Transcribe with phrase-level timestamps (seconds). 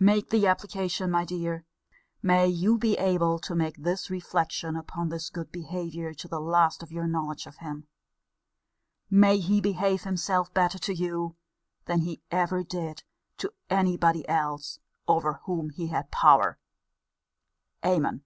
[0.00, 1.64] Make the application, my dear:
[2.20, 6.82] may you be able to make this reflection upon his good behaviour to the last
[6.82, 7.86] of your knowledge of him!
[9.08, 11.36] May he behave himself better to you,
[11.84, 13.04] than he ever did
[13.36, 16.58] to any body else over whom he had power!
[17.84, 18.24] Amen!